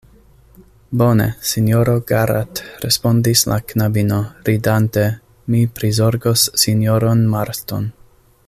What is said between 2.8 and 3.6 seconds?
respondis la